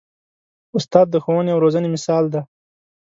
استاد 0.77 1.07
د 1.11 1.15
ښوونې 1.23 1.51
او 1.53 1.61
روزنې 1.63 1.89
مثال 1.95 2.23
دی. 2.33 2.41